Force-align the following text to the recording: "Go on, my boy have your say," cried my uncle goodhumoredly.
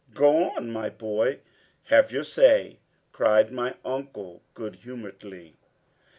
"Go 0.15 0.49
on, 0.57 0.71
my 0.71 0.89
boy 0.89 1.41
have 1.83 2.11
your 2.11 2.23
say," 2.23 2.79
cried 3.11 3.51
my 3.51 3.75
uncle 3.85 4.41
goodhumoredly. 4.55 5.57